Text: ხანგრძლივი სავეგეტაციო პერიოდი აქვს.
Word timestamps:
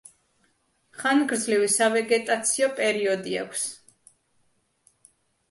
ხანგრძლივი 1.01 1.67
სავეგეტაციო 1.73 2.71
პერიოდი 2.81 3.37
აქვს. 3.45 3.69